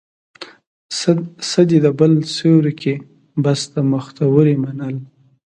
[1.49, 2.93] څه دي د بل سيوري کې،
[3.43, 4.95] بس د مختورۍ منل